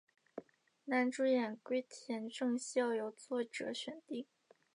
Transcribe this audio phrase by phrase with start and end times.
[0.85, 4.25] 男主演洼田正孝由作者选定。